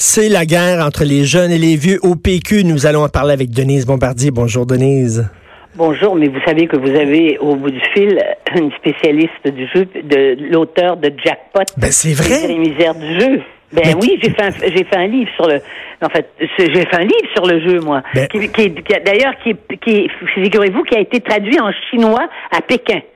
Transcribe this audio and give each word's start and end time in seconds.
C'est 0.00 0.28
la 0.28 0.44
guerre 0.44 0.84
entre 0.84 1.04
les 1.04 1.24
jeunes 1.24 1.52
et 1.52 1.58
les 1.58 1.76
vieux 1.76 1.98
au 2.02 2.16
PQ. 2.16 2.64
Nous 2.64 2.86
allons 2.86 3.04
en 3.04 3.08
parler 3.08 3.32
avec 3.32 3.50
Denise 3.50 3.86
Bombardier. 3.86 4.30
Bonjour 4.32 4.66
Denise. 4.66 5.28
Bonjour, 5.76 6.16
mais 6.16 6.26
vous 6.28 6.40
savez 6.44 6.66
que 6.66 6.76
vous 6.76 6.90
avez 6.96 7.38
au 7.38 7.54
bout 7.54 7.70
du 7.70 7.80
fil 7.94 8.18
une 8.56 8.70
spécialiste 8.72 9.46
du 9.46 9.66
jeu, 9.74 9.86
de 10.02 10.36
l'auteur 10.52 10.96
de 10.96 11.12
Jackpot. 11.24 11.62
Ben 11.76 11.90
c'est 11.92 12.12
vrai. 12.12 12.46
Les 12.48 12.58
misères 12.58 12.94
du 12.96 13.20
jeu. 13.20 13.40
Ben 13.72 13.82
Mais- 13.86 13.94
oui, 13.94 14.18
j'ai 14.22 14.30
fait 14.30 14.42
un, 14.42 14.50
j'ai 14.50 14.84
fait 14.84 14.96
un 14.96 15.06
livre 15.06 15.30
sur 15.36 15.46
le. 15.48 15.60
En 16.02 16.08
fait, 16.08 16.28
c'est- 16.56 16.72
j'ai 16.74 16.82
fait 16.86 16.96
un 16.96 17.00
livre 17.04 17.28
sur 17.34 17.46
le 17.46 17.60
jeu, 17.60 17.80
moi. 17.80 18.02
Ben- 18.14 18.26
Qui, 18.28 18.40
qui, 18.48 18.74
qui- 18.74 18.94
d'ailleurs, 19.04 19.34
qui, 19.42 19.50
est- 19.50 19.76
qui, 19.80 19.90
est- 19.90 20.08
figurez-vous, 20.34 20.82
qui 20.84 20.96
a 20.96 21.00
été 21.00 21.20
traduit 21.20 21.58
en 21.60 21.70
chinois 21.90 22.28
à 22.50 22.60
Pékin. 22.62 23.00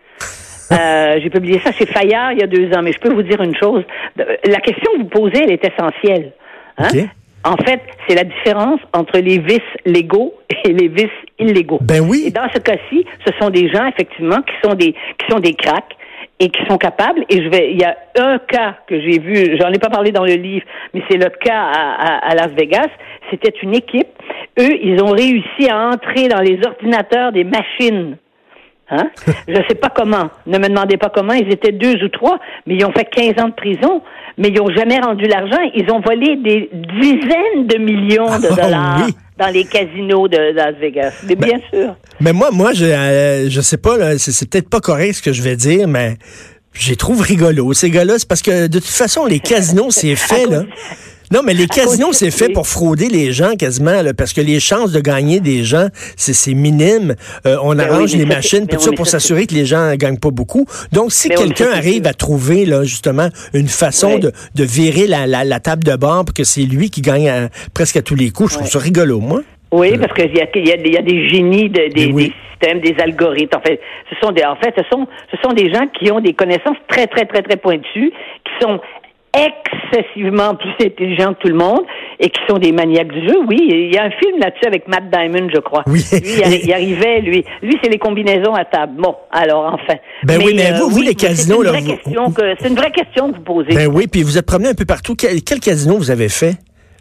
Euh, 0.70 1.16
j'ai 1.22 1.30
publié 1.30 1.58
ça 1.64 1.72
chez 1.72 1.86
Fayard 1.86 2.33
il 2.34 2.41
y 2.41 2.42
a 2.42 2.47
deux 2.47 2.70
ans, 2.77 2.83
mais 2.83 2.92
je 2.92 2.98
peux 2.98 3.10
vous 3.10 3.22
dire 3.22 3.41
une 3.41 3.56
chose. 3.56 3.83
La 4.45 4.58
question 4.60 4.92
que 4.92 4.98
vous 4.98 5.08
posez, 5.08 5.45
elle 5.45 5.52
est 5.52 5.64
essentielle. 5.64 6.33
Hein? 6.78 6.88
En 7.45 7.56
fait, 7.56 7.80
c'est 8.06 8.14
la 8.16 8.24
différence 8.24 8.80
entre 8.92 9.19
les 9.19 9.38
vices 9.38 9.60
légaux 9.86 10.34
et 10.64 10.72
les 10.72 10.89
vices 10.89 11.06
illégaux. 11.39 11.78
Ben 11.83 12.00
oui. 12.00 12.25
Et 12.27 12.30
dans 12.30 12.48
ce 12.52 12.58
cas-ci, 12.58 13.05
ce 13.27 13.33
sont 13.41 13.50
des 13.50 13.69
gens 13.70 13.86
effectivement 13.86 14.42
qui 14.42 14.55
sont 14.69 14.75
des 14.75 14.92
qui 14.92 15.27
sont 15.30 15.39
des 15.39 15.55
cracks 15.55 15.97
et 16.41 16.50
qui 16.50 16.64
sont 16.69 16.78
capables. 16.78 17.25
Et 17.30 17.42
je 17.42 17.48
vais, 17.48 17.72
il 17.72 17.80
y 17.80 17.84
a 17.84 17.97
un 18.19 18.39
cas 18.39 18.77
que 18.86 19.00
j'ai 19.00 19.19
vu, 19.19 19.56
j'en 19.61 19.70
ai 19.72 19.78
pas 19.78 19.89
parlé 19.89 20.12
dans 20.12 20.25
le 20.25 20.34
livre, 20.34 20.64
mais 20.94 21.02
c'est 21.11 21.17
le 21.17 21.30
cas 21.30 21.62
à, 21.62 21.94
à- 21.94 22.30
à 22.30 22.34
Las 22.34 22.50
Vegas. 22.52 22.89
C'était 23.30 23.55
une 23.62 23.74
équipe. 23.74 24.08
Eux, 24.58 24.77
ils 24.83 25.02
ont 25.02 25.11
réussi 25.12 25.69
à 25.70 25.89
entrer 25.89 26.28
dans 26.28 26.41
les 26.41 26.58
ordinateurs 26.64 27.33
des 27.33 27.45
machines. 27.45 28.17
Hein? 28.91 29.11
Je 29.47 29.55
sais 29.69 29.75
pas 29.75 29.91
comment. 29.94 30.31
Ne 30.47 30.58
me 30.58 30.69
demandez 30.69 30.97
pas 30.97 31.11
comment. 31.14 31.34
Ils 31.34 31.53
étaient 31.53 31.72
deux 31.72 32.03
ou 32.03 32.08
trois, 32.08 32.39
mais 32.67 32.75
ils 32.77 32.84
ont 32.84 32.92
fait 32.92 33.05
15 33.05 33.42
ans 33.45 33.48
de 33.48 33.55
prison, 33.55 34.03
mais 34.39 34.48
ils 34.48 34.61
ont 34.61 34.70
jamais 34.75 34.98
rendu 34.98 35.25
l'argent. 35.27 35.58
Ils 35.75 35.91
ont 35.92 36.00
volé 36.00 36.36
des 36.36 36.70
dizaines 37.00 37.67
de 37.67 37.77
millions 37.78 38.39
de 38.39 38.47
Ah, 38.50 38.62
dollars 38.62 39.03
oui. 39.06 39.14
dans 39.39 39.48
les 39.53 39.64
casinos 39.64 40.28
de 40.28 40.55
Las 40.55 40.75
Vegas. 40.77 41.12
Mais 41.28 41.34
bien 41.36 41.58
sûr. 41.72 41.97
Mais 42.20 42.33
moi, 42.33 42.48
moi, 42.50 42.72
je, 42.72 42.86
euh, 42.86 43.50
je 43.50 43.61
sais 43.61 43.77
pas, 43.77 44.17
c'est, 44.17 44.48
peut-être 44.48 44.70
pas 44.70 44.80
correct 44.80 45.14
ce 45.14 45.23
que 45.23 45.33
je 45.33 45.42
vais 45.42 45.56
dire, 45.56 45.86
mais 45.86 46.17
je 46.73 46.89
les 46.91 46.97
trouve 46.97 47.20
rigolo. 47.20 47.73
Ces 47.75 47.91
gars-là, 47.91 48.14
c'est 48.19 48.28
parce 48.28 48.42
que 48.42 48.69
de 48.69 48.78
toute 48.78 48.86
façon, 48.89 49.27
les 49.27 49.41
casinos, 49.41 49.91
c'est 49.91 50.14
fait, 50.17 50.47
là. 50.47 50.62
Non, 51.32 51.40
mais 51.44 51.52
les 51.52 51.66
casinos, 51.66 52.12
c'est 52.12 52.30
fait 52.30 52.48
pour 52.48 52.66
frauder 52.66 53.08
les 53.08 53.32
gens 53.32 53.54
quasiment, 53.56 54.00
là, 54.02 54.14
parce 54.14 54.32
que 54.32 54.40
les 54.40 54.60
chances 54.60 54.92
de 54.92 55.00
gagner 55.00 55.40
des 55.40 55.62
gens, 55.62 55.88
c'est, 56.16 56.32
c'est 56.32 56.54
minime. 56.54 57.14
Euh, 57.46 57.56
on 57.62 57.74
Ben 57.74 57.80
arrange 57.80 58.12
oui, 58.14 58.18
les 58.20 58.24
machines, 58.26 58.66
tout 58.66 58.78
ça 58.80 58.92
pour 58.92 59.06
s'assurer 59.06 59.46
que 59.46 59.54
les 59.54 59.66
gens 59.66 59.94
gagnent 59.96 60.18
pas 60.18 60.30
beaucoup. 60.30 60.64
Donc, 60.92 61.12
si 61.12 61.28
quelqu'un 61.28 61.70
arrive 61.72 62.06
à 62.06 62.14
trouver, 62.14 62.64
là, 62.64 62.82
justement, 62.84 63.28
une 63.52 63.68
façon 63.68 64.14
Oui. 64.14 64.20
de, 64.20 64.32
de 64.54 64.64
virer 64.64 65.06
la, 65.06 65.26
la, 65.26 65.44
la 65.44 65.60
table 65.60 65.84
de 65.84 65.96
bord 65.96 66.24
pour 66.24 66.34
que 66.34 66.44
c'est 66.44 66.62
lui 66.62 66.88
qui 66.90 67.02
gagne 67.02 67.28
à- 67.28 67.48
presque 67.74 67.96
à 67.98 68.02
tous 68.02 68.14
les 68.14 68.30
coups, 68.30 68.52
je 68.52 68.56
trouve 68.58 68.68
ça 68.70 68.78
rigolo, 68.78 69.20
moi. 69.20 69.40
Oui, 69.70 69.98
parce 69.98 70.14
qu'il 70.14 70.34
y 70.34 70.40
a, 70.40 70.44
y, 70.44 70.72
a, 70.72 70.76
il 70.82 70.92
y 70.94 70.96
a 70.96 71.02
des 71.02 71.28
génies 71.28 71.68
de- 71.68 71.92
des, 71.92 72.06
Mais 72.06 72.12
oui. 72.12 72.24
des 72.28 72.34
systèmes, 72.66 72.80
des 72.80 72.96
algorithmes. 73.02 73.58
En 73.58 73.60
fait, 73.60 73.78
ce 74.08 74.16
sont 74.24 74.32
des, 74.32 74.42
en 74.44 74.56
fait, 74.56 74.72
ce 74.78 74.83
sont, 74.90 75.06
ce 75.30 75.36
sont 75.44 75.52
des 75.52 75.70
gens 75.70 75.86
qui 76.00 76.11
ont 76.11 76.20
des 76.20 76.33
connaissances 76.33 76.78
très, 76.88 77.06
très, 77.06 77.27
très, 77.27 77.42
très 77.42 77.56
pointues, 77.58 78.11
qui 78.44 78.52
sont 78.62 78.80
excessivement 79.34 80.55
plus 80.55 80.70
intelligents 80.86 81.34
que 81.34 81.40
tout 81.40 81.48
le 81.48 81.55
monde 81.55 81.80
et 82.18 82.30
qui 82.30 82.40
sont 82.48 82.58
des 82.58 82.72
maniaques 82.72 83.12
du 83.12 83.27
jeu. 83.27 83.36
Oui, 83.48 83.56
il 83.68 83.94
y 83.94 83.98
a 83.98 84.05
un 84.05 84.11
film 84.11 84.39
là-dessus 84.40 84.66
avec 84.66 84.89
Matt 84.89 85.11
Diamond, 85.11 85.48
je 85.55 85.61
crois. 85.61 85.83
Oui. 85.86 86.05
Lui, 86.12 86.20
il, 86.24 86.42
arri- 86.42 86.61
il 86.64 86.72
arrivait, 86.72 87.20
lui, 87.20 87.44
lui, 87.62 87.78
c'est 87.83 87.90
les 87.90 87.98
combinaisons 87.98 88.55
à 88.55 88.64
table. 88.64 88.94
Bon, 89.00 89.14
alors 89.30 89.74
enfin. 89.74 89.98
Ben 90.24 90.40
oui, 90.44 90.55
mais 90.56 90.72
vous- 90.78 90.88
vous, 90.90 91.02
les 91.02 91.14
casinos, 91.14 91.56
c'est 91.56 91.58
une 91.61 91.64
là, 91.64 91.70
vraie 91.72 91.80
vous- 91.83 91.96
question 91.96 92.30
que 92.33 92.55
c'est 92.61 92.68
une 92.68 92.77
vraie 92.77 92.90
question 92.92 93.30
que 93.30 93.36
vous 93.36 93.42
posez. 93.42 93.74
Ben 93.74 93.86
oui, 93.86 94.06
puis 94.06 94.22
vous 94.22 94.36
êtes 94.38 94.46
promené 94.46 94.70
un 94.70 94.74
peu 94.74 94.84
partout. 94.86 95.14
Quel, 95.14 95.42
quel 95.42 95.61
casino 95.61 95.96
vous 95.96 96.11
avez 96.11 96.28
fait? 96.28 96.55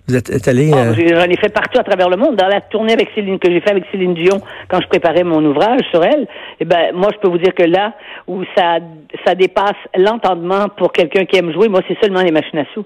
Vous 0.07 0.15
êtes, 0.15 0.29
êtes 0.29 0.47
allé... 0.47 0.71
Oh, 0.73 0.77
euh, 0.77 0.93
J'en 0.95 1.29
ai 1.29 1.35
fait 1.35 1.53
partout 1.53 1.79
à 1.79 1.83
travers 1.83 2.09
le 2.09 2.15
monde. 2.15 2.37
Dans 2.37 2.47
la 2.47 2.61
tournée 2.61 2.93
avec 2.93 3.09
Céline 3.13 3.39
que 3.39 3.51
j'ai 3.51 3.59
fait 3.59 3.71
avec 3.71 3.83
Céline 3.91 4.13
Dion 4.13 4.39
quand 4.69 4.79
je 4.81 4.87
préparais 4.87 5.25
mon 5.25 5.43
ouvrage 5.43 5.81
sur 5.91 6.01
elle, 6.01 6.27
eh 6.61 6.65
ben 6.65 6.93
moi 6.93 7.09
je 7.13 7.19
peux 7.19 7.27
vous 7.27 7.37
dire 7.37 7.53
que 7.53 7.63
là 7.63 7.93
où 8.25 8.43
ça 8.55 8.77
ça 9.25 9.35
dépasse 9.35 9.75
l'entendement 9.97 10.69
pour 10.77 10.93
quelqu'un 10.93 11.25
qui 11.25 11.37
aime 11.37 11.51
jouer, 11.51 11.67
moi 11.67 11.81
c'est 11.89 11.97
seulement 12.01 12.21
les 12.21 12.31
machines 12.31 12.59
à 12.59 12.65
sous. 12.73 12.85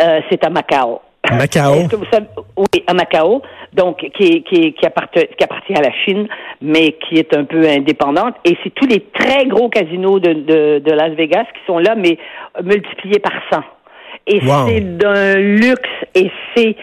Euh, 0.00 0.20
c'est 0.30 0.42
à 0.44 0.48
Macao. 0.48 1.02
Macao. 1.30 1.74
Est-ce 1.74 1.88
que 1.90 1.96
vous 1.96 2.10
savez, 2.10 2.26
oui, 2.56 2.84
à 2.86 2.94
Macao, 2.94 3.42
donc 3.74 3.98
qui 3.98 4.42
qui 4.42 4.72
qui 4.72 4.86
appartient 4.86 5.26
qui 5.36 5.44
appartient 5.44 5.74
à 5.74 5.82
la 5.82 5.92
Chine, 6.04 6.26
mais 6.62 6.92
qui 6.92 7.18
est 7.18 7.36
un 7.36 7.44
peu 7.44 7.68
indépendante. 7.68 8.34
Et 8.46 8.56
c'est 8.64 8.74
tous 8.74 8.86
les 8.86 9.00
très 9.00 9.44
gros 9.44 9.68
casinos 9.68 10.20
de, 10.20 10.32
de, 10.32 10.78
de 10.78 10.92
Las 10.92 11.12
Vegas 11.12 11.44
qui 11.54 11.60
sont 11.66 11.78
là, 11.78 11.94
mais 11.96 12.16
multipliés 12.62 13.18
par 13.18 13.34
100. 13.52 13.60
Et 14.26 14.40
Wow. 14.40 14.68
c'est 14.68 14.98
d'un 14.98 15.34
luxe 15.36 15.90
et 16.14 16.30
c'est 16.54 16.76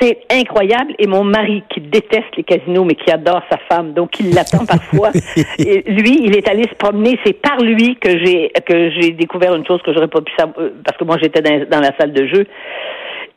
c'est 0.00 0.18
incroyable. 0.30 0.94
Et 0.98 1.06
mon 1.06 1.24
mari, 1.24 1.62
qui 1.68 1.80
déteste 1.80 2.36
les 2.36 2.44
casinos, 2.44 2.84
mais 2.84 2.94
qui 2.94 3.10
adore 3.10 3.42
sa 3.50 3.58
femme, 3.68 3.92
donc 3.94 4.18
il 4.20 4.34
l'attend 4.34 4.64
parfois. 4.64 5.10
et 5.58 5.82
lui, 5.90 6.20
il 6.24 6.36
est 6.36 6.48
allé 6.48 6.62
se 6.64 6.74
promener. 6.74 7.18
C'est 7.24 7.40
par 7.40 7.58
lui 7.58 7.96
que 7.96 8.10
j'ai 8.10 8.50
que 8.64 8.90
j'ai 8.90 9.10
découvert 9.10 9.54
une 9.54 9.66
chose 9.66 9.82
que 9.82 9.92
j'aurais 9.92 10.08
pas 10.08 10.20
pu 10.20 10.32
savoir 10.38 10.58
euh, 10.58 10.70
parce 10.84 10.96
que 10.96 11.04
moi 11.04 11.16
j'étais 11.20 11.40
dans, 11.40 11.68
dans 11.68 11.80
la 11.80 11.96
salle 11.98 12.12
de 12.12 12.26
jeu. 12.26 12.46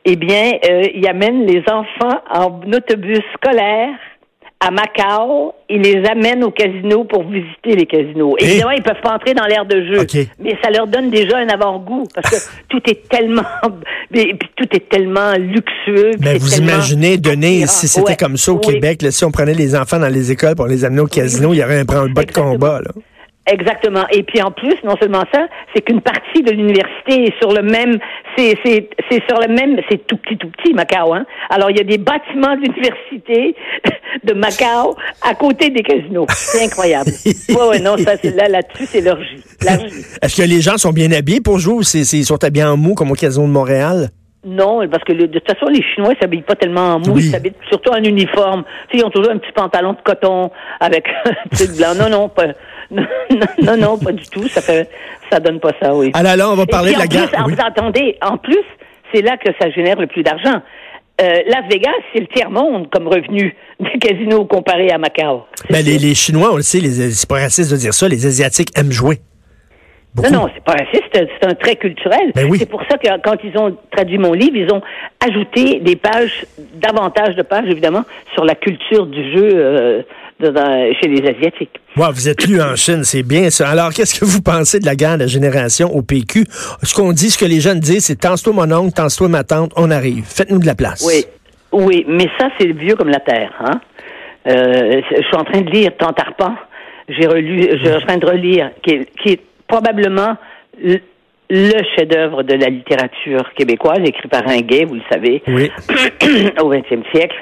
Eh 0.04 0.14
bien, 0.14 0.52
euh, 0.70 0.82
il 0.94 1.06
amène 1.08 1.46
les 1.46 1.64
enfants 1.68 2.20
en 2.32 2.60
autobus 2.72 3.22
scolaire 3.34 3.90
à 4.60 4.70
Macao. 4.70 5.52
Il 5.68 5.82
les 5.82 6.04
amène 6.08 6.42
au 6.44 6.50
casino 6.50 7.04
pour 7.04 7.24
visiter 7.24 7.74
les 7.76 7.86
casinos. 7.86 8.36
Et- 8.38 8.44
Évidemment, 8.44 8.70
ils 8.70 8.82
peuvent 8.82 9.00
pas 9.02 9.14
entrer 9.14 9.34
dans 9.34 9.44
l'air 9.46 9.64
de 9.66 9.84
jeu, 9.84 10.06
mais 10.38 10.56
ça 10.62 10.70
leur 10.70 10.86
donne 10.86 11.10
déjà 11.10 11.38
un 11.38 11.48
avant-goût 11.48 12.04
parce 12.14 12.30
que 12.30 12.36
tout 12.68 12.80
est 12.90 13.08
tellement, 13.08 13.42
puis 14.12 14.38
tout 14.56 14.68
est 14.72 14.88
tellement 14.88 15.32
luxueux. 15.34 16.12
Ben, 16.18 16.38
vous 16.38 16.48
tellement 16.48 16.72
imaginez, 16.74 17.14
attirant. 17.14 17.66
si 17.66 17.88
c'était 17.88 18.10
Ouais, 18.10 18.16
comme 18.16 18.36
ça 18.36 18.52
au 18.52 18.60
oui. 18.64 18.74
Québec, 18.74 19.02
là, 19.02 19.10
si 19.10 19.24
on 19.24 19.30
prenait 19.30 19.54
les 19.54 19.76
enfants 19.76 19.98
dans 19.98 20.08
les 20.08 20.30
écoles 20.32 20.54
pour 20.54 20.66
les 20.68 20.84
amener 20.84 21.00
au 21.02 21.06
casino, 21.06 21.52
il 21.52 21.58
y 21.58 21.64
aurait 21.64 21.80
un 21.80 21.84
branle-bas 21.84 22.22
de 22.24 22.32
combat. 22.32 22.80
Là. 22.80 22.90
Exactement. 23.48 24.04
Et 24.10 24.22
puis 24.24 24.42
en 24.42 24.50
plus, 24.50 24.74
non 24.82 24.96
seulement 25.00 25.22
ça, 25.32 25.46
c'est 25.74 25.82
qu'une 25.82 26.00
partie 26.00 26.42
de 26.42 26.50
l'université 26.50 27.26
est 27.26 27.38
sur 27.40 27.52
le 27.52 27.62
même, 27.62 27.98
c'est 28.36 28.56
c'est 28.64 28.88
c'est 29.08 29.22
sur 29.28 29.38
le 29.40 29.48
même, 29.54 29.80
c'est 29.88 30.04
tout 30.06 30.16
petit 30.16 30.36
tout 30.36 30.48
petit 30.50 30.74
Macao. 30.74 31.14
Hein. 31.14 31.24
Alors 31.48 31.70
il 31.70 31.76
y 31.76 31.80
a 31.80 31.84
des 31.84 31.98
bâtiments 31.98 32.56
de 32.56 32.62
l'université 32.62 33.54
de 34.24 34.32
Macao 34.34 34.96
à 35.22 35.34
côté 35.34 35.70
des 35.70 35.82
casinos. 35.82 36.26
C'est 36.30 36.64
incroyable. 36.64 37.10
ouais 37.48 37.68
ouais 37.68 37.78
non 37.78 37.96
ça 37.98 38.16
c'est 38.16 38.34
là 38.34 38.48
là-dessus 38.48 38.86
c'est 38.86 39.00
l'orgie. 39.00 39.42
Est-ce 40.22 40.42
que 40.42 40.46
les 40.48 40.60
gens 40.60 40.76
sont 40.76 40.90
bien 40.92 41.12
habillés 41.12 41.40
pour 41.40 41.58
jouer 41.58 41.74
ou 41.74 41.82
c'est, 41.84 42.00
ils 42.18 42.24
sont 42.24 42.42
habillés 42.42 42.64
en 42.66 42.76
mou 42.76 42.94
comme 42.94 43.10
au 43.12 43.14
casino 43.14 43.46
de 43.46 43.52
Montréal? 43.52 44.08
Non, 44.48 44.86
parce 44.88 45.02
que 45.02 45.12
le- 45.12 45.26
de 45.26 45.40
toute 45.40 45.50
façon, 45.58 45.66
les 45.66 45.82
Chinois 45.82 46.12
s'habillent 46.20 46.42
pas 46.42 46.54
tellement 46.54 46.94
en 46.94 46.98
mou, 47.00 47.14
Oui. 47.14 47.24
ils 47.24 47.30
s'habillent 47.32 47.54
surtout 47.68 47.90
en 47.90 47.96
uniforme. 48.04 48.62
Tu 48.88 48.96
sais, 48.96 49.02
ils 49.02 49.04
ont 49.04 49.10
toujours 49.10 49.32
un 49.32 49.38
petit 49.38 49.50
pantalon 49.50 49.94
de 49.94 49.98
coton 50.04 50.52
avec 50.78 51.04
un 51.24 51.48
petit 51.50 51.66
blanc. 51.76 51.94
Non, 51.98 52.08
non, 52.08 52.28
pas, 52.28 52.44
non, 52.90 53.76
non, 53.76 53.98
pas 53.98 54.12
du 54.12 54.24
tout. 54.28 54.48
Ça 54.48 54.60
fait, 54.60 54.88
ça 55.30 55.40
donne 55.40 55.60
pas 55.60 55.72
ça, 55.80 55.94
oui. 55.94 56.10
Alors 56.14 56.36
là, 56.36 56.50
on 56.50 56.54
va 56.54 56.66
parler 56.66 56.92
de 56.92 56.98
la 56.98 57.06
guerre. 57.06 57.30
Oui. 57.46 57.54
Vous 57.54 57.60
entendez, 57.60 58.16
en 58.22 58.36
plus, 58.36 58.64
c'est 59.12 59.22
là 59.22 59.36
que 59.36 59.50
ça 59.60 59.70
génère 59.70 59.98
le 59.98 60.06
plus 60.06 60.22
d'argent. 60.22 60.62
Euh, 61.20 61.40
Las 61.46 61.64
Vegas, 61.70 61.90
c'est 62.12 62.20
le 62.20 62.26
tiers-monde 62.26 62.90
comme 62.90 63.08
revenu 63.08 63.54
des 63.80 63.98
casinos 63.98 64.44
comparé 64.44 64.90
à 64.90 64.98
Macao. 64.98 65.44
Ben, 65.70 65.84
les, 65.84 66.14
Chinois, 66.14 66.50
on 66.52 66.56
le 66.56 66.62
sait, 66.62 66.80
c'est 66.80 67.28
pas 67.28 67.36
raciste 67.36 67.70
de 67.70 67.76
dire 67.76 67.94
ça, 67.94 68.06
les 68.06 68.26
Asiatiques 68.26 68.76
aiment 68.78 68.92
jouer. 68.92 69.18
Beaucoup. 70.14 70.30
Non, 70.30 70.42
non, 70.42 70.48
c'est 70.54 70.64
pas 70.64 70.72
raciste, 70.72 71.04
c'est 71.12 71.28
c'est 71.40 71.46
un 71.46 71.54
trait 71.54 71.76
culturel. 71.76 72.32
Ben 72.34 72.46
oui. 72.48 72.56
C'est 72.58 72.68
pour 72.68 72.82
ça 72.90 72.96
que 72.96 73.06
quand 73.22 73.36
ils 73.44 73.56
ont 73.58 73.76
traduit 73.90 74.16
mon 74.16 74.32
livre, 74.32 74.56
ils 74.56 74.72
ont 74.72 74.80
ajouté 75.20 75.80
des 75.80 75.96
pages, 75.96 76.46
davantage 76.74 77.34
de 77.34 77.42
pages, 77.42 77.68
évidemment, 77.68 78.02
sur 78.32 78.44
la 78.46 78.54
culture 78.54 79.06
du 79.06 79.32
jeu 79.32 79.50
euh, 79.54 80.02
de- 80.40 80.50
dans- 80.50 80.92
chez 81.00 81.08
les 81.08 81.28
Asiatiques. 81.28 81.70
Ouais, 81.96 82.06
vous 82.12 82.28
êtes 82.28 82.46
lu 82.46 82.60
en 82.60 82.76
Chine, 82.76 83.04
c'est 83.04 83.22
bien 83.22 83.48
ça. 83.50 83.68
Alors, 83.68 83.92
qu'est-ce 83.92 84.18
que 84.18 84.24
vous 84.24 84.42
pensez 84.42 84.78
de 84.80 84.86
la 84.86 84.94
guerre 84.94 85.14
de 85.16 85.22
la 85.22 85.26
génération 85.26 85.94
au 85.94 86.02
PQ? 86.02 86.44
Ce 86.82 86.94
qu'on 86.94 87.12
dit, 87.12 87.30
ce 87.30 87.38
que 87.38 87.44
les 87.46 87.60
jeunes 87.60 87.80
disent, 87.80 88.04
c'est 88.06 88.20
tense-toi 88.20 88.52
mon 88.52 88.70
oncle, 88.72 88.92
tense-toi 88.92 89.28
ma 89.28 89.44
tante, 89.44 89.72
on 89.76 89.90
arrive. 89.90 90.24
Faites-nous 90.26 90.58
de 90.58 90.66
la 90.66 90.74
place. 90.74 91.04
Oui, 91.06 91.24
oui, 91.72 92.04
mais 92.08 92.28
ça, 92.38 92.48
c'est 92.58 92.66
vieux 92.72 92.96
comme 92.96 93.08
la 93.08 93.20
terre. 93.20 93.52
Hein? 93.60 93.80
Euh, 94.48 95.00
je 95.10 95.22
suis 95.22 95.36
en 95.36 95.44
train 95.44 95.60
de 95.62 95.70
lire 95.70 95.90
Tant 95.98 96.12
Arpent. 96.16 96.54
J'ai 97.08 97.26
relu, 97.26 97.68
je 97.72 97.78
suis 97.78 97.94
en 97.94 98.00
train 98.00 98.16
de 98.18 98.26
relire, 98.26 98.70
qui 98.82 98.90
est, 98.94 99.08
qui 99.22 99.28
est 99.34 99.40
probablement 99.68 100.36
le 101.48 101.82
chef-d'œuvre 101.96 102.42
de 102.42 102.54
la 102.54 102.66
littérature 102.68 103.44
québécoise, 103.56 104.00
écrit 104.04 104.28
par 104.28 104.46
un 104.48 104.58
gay, 104.58 104.84
vous 104.84 104.96
le 104.96 105.02
savez, 105.10 105.42
oui. 105.46 105.70
au 106.60 106.68
XXe 106.70 107.08
siècle. 107.14 107.36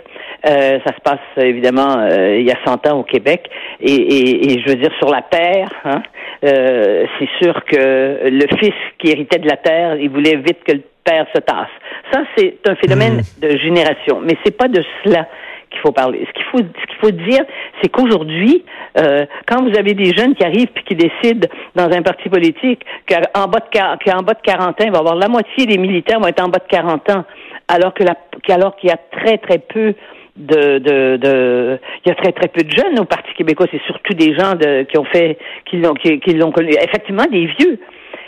Euh, 0.46 0.79
ça 0.87 0.94
se 0.94 1.00
passe 1.02 1.20
évidemment 1.38 1.96
euh, 1.99 2.37
il 2.38 2.46
y 2.46 2.50
a 2.50 2.58
100 2.67 2.87
ans 2.88 2.99
au 2.99 3.02
Québec 3.02 3.49
et, 3.81 3.94
et, 3.94 4.52
et, 4.52 4.61
je 4.61 4.69
veux 4.69 4.76
dire 4.76 4.91
sur 4.99 5.08
la 5.08 5.23
terre. 5.23 5.70
Hein, 5.85 6.02
euh, 6.44 7.06
c'est 7.19 7.29
sûr 7.43 7.64
que 7.64 8.29
le 8.29 8.46
fils 8.58 8.75
qui 8.99 9.11
héritait 9.11 9.38
de 9.38 9.49
la 9.49 9.56
terre, 9.56 9.96
il 9.96 10.11
voulait 10.11 10.37
vite 10.37 10.62
que 10.64 10.73
le 10.73 10.82
père 11.02 11.26
se 11.35 11.41
tasse. 11.41 11.70
Ça 12.12 12.25
c'est 12.37 12.58
un 12.69 12.75
phénomène 12.75 13.23
mmh. 13.23 13.41
de 13.41 13.56
génération, 13.56 14.20
mais 14.23 14.37
c'est 14.44 14.56
pas 14.56 14.69
de 14.69 14.82
cela 15.02 15.26
qu'il 15.70 15.81
faut 15.81 15.93
parler. 15.93 16.26
Ce 16.29 16.32
qu'il 16.32 16.44
faut, 16.44 16.58
ce 16.58 16.87
qu'il 16.87 16.99
faut 17.00 17.11
dire, 17.11 17.44
c'est 17.82 17.88
qu'aujourd'hui, 17.88 18.64
euh, 18.99 19.26
quand 19.47 19.62
vous 19.62 19.76
avez 19.79 19.94
des 19.94 20.14
jeunes 20.14 20.35
qui 20.35 20.44
arrivent 20.44 20.69
puis 20.75 20.85
qui 20.85 20.94
décident 20.94 21.49
dans 21.75 21.90
un 21.90 22.02
parti 22.02 22.29
politique 22.29 22.85
qu'en 23.08 23.49
bas 23.49 23.61
de 23.61 24.05
qu'en 24.05 24.23
bas 24.23 24.35
de 24.35 24.43
40 24.43 24.69
ans, 24.69 24.85
il 24.85 24.90
va 24.90 24.99
y 24.99 25.00
avoir 25.00 25.17
la 25.17 25.29
moitié 25.29 25.67
des 25.67 25.79
militaires 25.79 26.20
vont 26.20 26.29
être 26.29 26.44
en 26.44 26.49
bas 26.49 26.58
de 26.58 26.69
40 26.69 27.11
ans, 27.11 27.25
alors 27.69 27.94
que 27.94 28.05
la, 28.05 28.14
alors 28.55 28.76
qu'il 28.76 28.90
y 28.90 28.93
a 28.93 28.99
très 29.11 29.38
très 29.38 29.58
peu 29.58 29.94
de, 30.36 30.78
de, 30.78 31.16
de, 31.16 31.78
il 32.04 32.08
y 32.08 32.12
a 32.12 32.14
très 32.14 32.32
très 32.32 32.48
peu 32.48 32.62
de 32.62 32.70
jeunes 32.70 32.98
au 32.98 33.04
Parti 33.04 33.32
québécois. 33.34 33.66
C'est 33.70 33.82
surtout 33.86 34.14
des 34.14 34.34
gens 34.34 34.54
de, 34.54 34.82
qui 34.82 34.98
ont 34.98 35.04
fait, 35.04 35.38
qui 35.66 35.76
l'ont, 35.76 35.94
qui, 35.94 36.19
qui 36.20 36.34
l'ont 36.34 36.52
connu. 36.52 36.70
Effectivement, 36.70 37.25
des 37.31 37.46
vieux. 37.58 37.78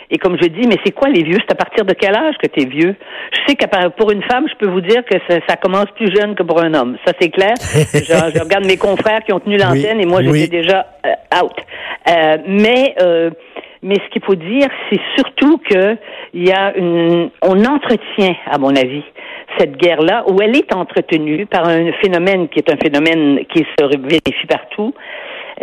Et 0.09 0.17
comme 0.17 0.37
je 0.41 0.47
dis, 0.47 0.65
mais 0.67 0.77
c'est 0.85 0.93
quoi 0.93 1.09
les 1.09 1.23
vieux? 1.23 1.37
C'est 1.39 1.51
à 1.51 1.55
partir 1.55 1.83
de 1.83 1.93
quel 1.93 2.15
âge 2.15 2.35
que 2.41 2.47
tu 2.47 2.61
es 2.61 2.65
vieux? 2.65 2.95
Je 3.33 3.39
sais 3.45 3.55
que 3.55 3.89
pour 3.97 4.11
une 4.11 4.23
femme, 4.23 4.47
je 4.49 4.55
peux 4.55 4.71
vous 4.71 4.79
dire 4.79 5.03
que 5.03 5.17
ça, 5.27 5.39
ça 5.49 5.57
commence 5.57 5.87
plus 5.95 6.09
jeune 6.15 6.33
que 6.33 6.43
pour 6.43 6.61
un 6.61 6.73
homme. 6.73 6.97
Ça, 7.05 7.11
c'est 7.19 7.29
clair. 7.29 7.53
je, 7.59 7.99
je, 7.99 8.41
regarde 8.41 8.65
mes 8.65 8.77
confrères 8.77 9.19
qui 9.25 9.33
ont 9.33 9.41
tenu 9.41 9.57
l'antenne 9.57 9.99
et 9.99 10.05
moi, 10.05 10.21
j'étais 10.23 10.47
déjà 10.47 10.87
euh, 11.05 11.43
out. 11.43 11.51
Euh, 12.09 12.37
mais 12.47 12.95
euh, 13.01 13.31
mais 13.83 13.95
ce 13.95 14.09
qu'il 14.11 14.23
faut 14.23 14.35
dire, 14.35 14.67
c'est 14.89 14.99
surtout 15.15 15.57
que 15.59 15.97
il 16.33 16.47
y 16.47 16.51
a 16.51 16.75
une, 16.75 17.29
on 17.41 17.63
entretient, 17.65 18.35
à 18.49 18.57
mon 18.57 18.75
avis, 18.75 19.03
cette 19.57 19.77
guerre-là, 19.77 20.25
où 20.29 20.41
elle 20.41 20.55
est 20.55 20.73
entretenue 20.73 21.45
par 21.45 21.67
un 21.67 21.91
phénomène 22.01 22.47
qui 22.49 22.59
est 22.59 22.71
un 22.71 22.77
phénomène 22.77 23.45
qui 23.53 23.59
se 23.59 23.85
vérifie 23.85 24.47
partout, 24.47 24.93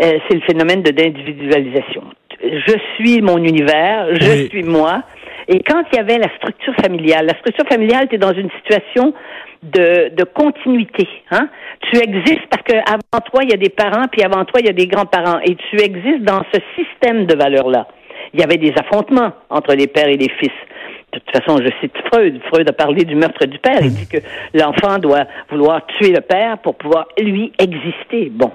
euh, 0.03 0.19
c'est 0.29 0.35
le 0.35 0.41
phénomène 0.43 0.83
de 0.83 0.91
d'individualisation. 0.91 2.05
Je 2.43 2.75
suis 2.97 3.23
mon 3.23 3.39
univers, 3.39 4.09
je 4.15 4.49
suis 4.49 4.63
moi. 4.63 5.03
Et 5.49 5.61
quand 5.61 5.83
il 5.93 5.97
y 5.97 6.01
avait 6.01 6.19
la 6.19 6.29
structure 6.37 6.75
familiale, 6.83 7.27
la 7.27 7.39
structure 7.39 7.67
familiale, 7.67 8.09
tu 8.09 8.17
es 8.17 8.19
dans 8.19 8.33
une 8.33 8.51
situation 8.63 9.15
de, 9.63 10.11
de 10.15 10.25
continuité. 10.25 11.09
Hein? 11.31 11.49
Tu 11.91 11.99
existes 11.99 12.47
parce 12.51 12.63
que 12.63 12.77
avant 12.77 13.25
toi, 13.31 13.43
il 13.43 13.51
y 13.51 13.55
a 13.55 13.57
des 13.57 13.71
parents, 13.71 14.07
puis 14.11 14.23
avant 14.23 14.45
toi, 14.45 14.61
il 14.61 14.67
y 14.67 14.71
a 14.71 14.73
des 14.73 14.87
grands-parents. 14.87 15.41
Et 15.45 15.57
tu 15.71 15.81
existes 15.81 16.23
dans 16.23 16.43
ce 16.53 16.61
système 16.77 17.27
de 17.27 17.35
valeurs-là. 17.35 17.87
Il 18.33 18.41
y 18.41 18.43
avait 18.43 18.59
des 18.59 18.73
affrontements 18.79 19.33
entre 19.51 19.75
les 19.75 19.87
pères 19.87 20.09
et 20.09 20.17
les 20.17 20.31
fils. 20.41 20.53
De 21.15 21.21
toute 21.21 21.45
façon, 21.45 21.59
je 21.63 21.71
cite 21.81 21.93
Freud. 22.13 22.41
Freud 22.49 22.69
a 22.69 22.73
parlé 22.73 23.05
du 23.05 23.15
meurtre 23.15 23.47
du 23.47 23.59
père. 23.59 23.79
Il 23.81 23.95
dit 23.95 24.09
que 24.09 24.19
l'enfant 24.53 24.99
doit 24.99 25.25
vouloir 25.49 25.87
tuer 25.87 26.11
le 26.11 26.21
père 26.21 26.59
pour 26.59 26.75
pouvoir, 26.75 27.07
lui, 27.19 27.53
exister. 27.59 28.31
Bon. 28.33 28.51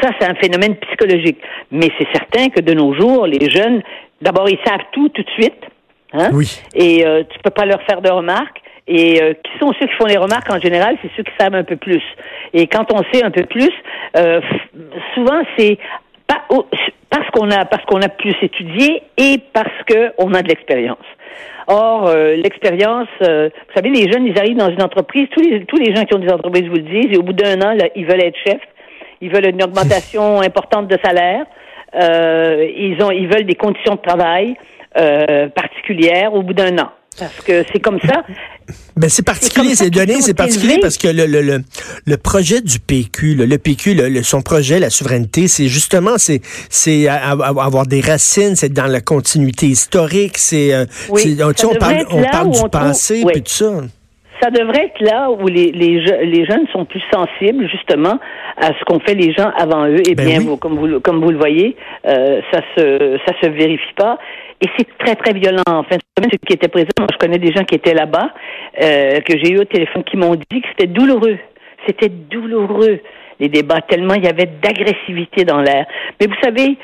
Ça, 0.00 0.10
c'est 0.18 0.28
un 0.28 0.34
phénomène 0.34 0.76
psychologique. 0.76 1.38
Mais 1.70 1.90
c'est 1.98 2.08
certain 2.12 2.48
que 2.48 2.60
de 2.60 2.74
nos 2.74 2.92
jours, 2.94 3.26
les 3.26 3.50
jeunes, 3.50 3.82
d'abord, 4.20 4.48
ils 4.48 4.58
savent 4.66 4.86
tout 4.92 5.08
tout 5.10 5.22
de 5.22 5.30
suite. 5.30 5.62
Hein? 6.12 6.30
Oui. 6.32 6.60
Et 6.74 7.06
euh, 7.06 7.22
tu 7.28 7.38
peux 7.38 7.50
pas 7.50 7.66
leur 7.66 7.80
faire 7.82 8.02
de 8.02 8.10
remarques. 8.10 8.60
Et 8.88 9.22
euh, 9.22 9.34
qui 9.34 9.58
sont 9.60 9.72
ceux 9.78 9.86
qui 9.86 9.94
font 9.94 10.06
les 10.06 10.16
remarques 10.16 10.50
en 10.50 10.58
général, 10.58 10.96
c'est 11.02 11.10
ceux 11.16 11.22
qui 11.22 11.32
savent 11.38 11.54
un 11.54 11.62
peu 11.62 11.76
plus. 11.76 12.02
Et 12.52 12.66
quand 12.66 12.92
on 12.92 13.02
sait 13.12 13.22
un 13.22 13.30
peu 13.30 13.44
plus, 13.44 13.70
euh, 14.16 14.40
souvent 15.14 15.40
c'est 15.56 15.78
pas 16.26 16.42
parce 17.08 17.30
qu'on 17.30 17.48
a 17.52 17.64
parce 17.64 17.84
qu'on 17.84 18.02
a 18.02 18.08
plus 18.08 18.34
étudié 18.42 19.04
et 19.16 19.38
parce 19.52 19.70
qu'on 19.88 20.34
a 20.34 20.42
de 20.42 20.48
l'expérience. 20.48 21.06
Or, 21.66 22.08
euh, 22.08 22.34
l'expérience, 22.36 23.08
euh, 23.22 23.48
vous 23.52 23.74
savez, 23.74 23.90
les 23.90 24.10
jeunes, 24.10 24.26
ils 24.26 24.38
arrivent 24.38 24.56
dans 24.56 24.70
une 24.70 24.82
entreprise, 24.82 25.28
tous 25.30 25.40
les, 25.40 25.64
tous 25.64 25.76
les 25.76 25.94
gens 25.94 26.04
qui 26.04 26.14
ont 26.14 26.18
des 26.18 26.32
entreprises 26.32 26.68
vous 26.68 26.76
le 26.76 26.82
disent, 26.82 27.12
et 27.12 27.18
au 27.18 27.22
bout 27.22 27.32
d'un 27.32 27.60
an, 27.60 27.72
là, 27.74 27.86
ils 27.94 28.06
veulent 28.06 28.24
être 28.24 28.38
chefs, 28.44 28.62
ils 29.20 29.32
veulent 29.32 29.48
une 29.48 29.62
augmentation 29.62 30.40
importante 30.48 30.88
de 30.88 30.98
salaire, 31.04 31.44
euh, 31.94 32.66
ils, 32.76 33.02
ont, 33.02 33.10
ils 33.10 33.28
veulent 33.28 33.46
des 33.46 33.54
conditions 33.54 33.94
de 33.94 34.00
travail 34.00 34.56
particulières 35.54 36.34
au 36.34 36.42
bout 36.42 36.52
d'un 36.52 36.76
an. 36.76 36.90
Parce 37.18 37.40
que 37.44 37.64
c'est 37.70 37.80
comme 37.80 38.00
ça. 38.00 38.22
Ben 38.96 39.10
c'est 39.10 39.22
particulier, 39.22 39.74
c'est 39.74 39.90
donné, 39.90 40.20
c'est 40.20 40.34
particulier 40.34 40.78
parce 40.80 40.96
que 40.96 41.08
le, 41.08 41.26
le, 41.26 41.42
le, 41.42 41.62
le, 42.06 42.16
projet 42.16 42.60
du 42.60 42.78
PQ, 42.78 43.34
le, 43.34 43.58
PQ, 43.58 43.94
le, 43.94 44.22
son 44.22 44.40
projet, 44.40 44.78
la 44.78 44.90
souveraineté, 44.90 45.48
c'est 45.48 45.68
justement 45.68 46.16
c'est 46.16 46.40
c'est 46.70 47.08
avoir 47.08 47.86
des 47.86 48.00
racines, 48.00 48.56
c'est 48.56 48.72
dans 48.72 48.86
la 48.86 49.00
continuité 49.00 49.66
historique, 49.66 50.38
c'est 50.38 50.72
euh, 50.72 50.86
oui, 51.10 51.38
on 51.42 51.74
parle 51.74 52.06
on 52.10 52.22
parle 52.22 52.50
du 52.50 52.68
passé 52.70 53.24
puis 53.26 53.42
tout 53.42 53.52
ça 53.52 53.82
ça 54.42 54.50
devrait 54.50 54.86
être 54.86 55.00
là 55.00 55.30
où 55.30 55.46
les, 55.46 55.70
les, 55.70 56.00
les, 56.24 56.44
jeunes 56.44 56.66
sont 56.72 56.84
plus 56.84 57.02
sensibles 57.12 57.68
justement 57.68 58.18
à 58.56 58.68
ce 58.68 58.84
qu'ont 58.84 58.98
fait 59.00 59.14
les 59.14 59.32
gens 59.32 59.50
avant 59.56 59.86
eux. 59.86 60.02
Et 60.08 60.14
ben 60.14 60.26
bien, 60.26 60.40
vous, 60.40 60.56
comme 60.56 60.76
vous 60.76 61.00
comme 61.00 61.22
vous 61.22 61.30
le 61.30 61.38
voyez, 61.38 61.76
euh, 62.06 62.40
ça 62.52 62.60
se 62.76 63.18
ça 63.26 63.34
se 63.40 63.48
vérifie 63.48 63.94
pas. 63.96 64.18
Et 64.60 64.66
c'est 64.76 64.86
très 64.98 65.14
très 65.14 65.32
violent. 65.32 65.62
En 65.66 65.84
fin 65.84 65.96
de 65.96 66.02
semaine, 66.16 66.30
ceux 66.30 66.38
qui 66.46 66.54
étaient 66.54 66.68
présents, 66.68 66.88
je 67.12 67.18
connais 67.18 67.38
des 67.38 67.52
gens 67.52 67.64
qui 67.64 67.76
étaient 67.76 67.94
là-bas, 67.94 68.30
euh, 68.82 69.20
que 69.20 69.38
j'ai 69.38 69.52
eu 69.52 69.58
au 69.58 69.64
téléphone, 69.64 70.02
qui 70.04 70.16
m'ont 70.16 70.34
dit 70.34 70.60
que 70.60 70.68
c'était 70.70 70.86
douloureux. 70.86 71.38
C'était 71.86 72.08
douloureux 72.08 73.00
les 73.40 73.48
débats, 73.48 73.80
tellement 73.80 74.14
il 74.14 74.24
y 74.24 74.28
avait 74.28 74.48
d'agressivité 74.62 75.44
dans 75.44 75.60
l'air. 75.60 75.84
Mais 76.20 76.28
vous 76.28 76.40
savez, 76.42 76.76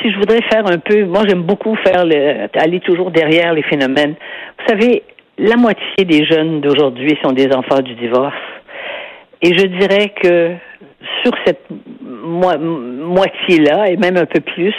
si 0.00 0.10
je 0.10 0.16
voudrais 0.16 0.40
faire 0.50 0.66
un 0.66 0.78
peu, 0.78 1.04
moi 1.04 1.24
j'aime 1.28 1.42
beaucoup 1.42 1.76
faire 1.76 2.06
le, 2.06 2.48
aller 2.54 2.80
toujours 2.80 3.10
derrière 3.10 3.52
les 3.52 3.62
phénomènes. 3.62 4.14
Vous 4.58 4.66
savez, 4.66 5.02
la 5.38 5.56
moitié 5.56 6.04
des 6.04 6.24
jeunes 6.24 6.60
d'aujourd'hui 6.60 7.16
sont 7.22 7.32
des 7.32 7.52
enfants 7.54 7.80
du 7.80 7.94
divorce. 7.94 8.34
Et 9.42 9.52
je 9.54 9.66
dirais 9.66 10.12
que 10.22 10.54
sur 11.22 11.32
cette 11.44 11.64
moitié-là, 12.10 13.90
et 13.90 13.96
même 13.96 14.16
un 14.16 14.24
peu 14.24 14.40
plus, 14.40 14.74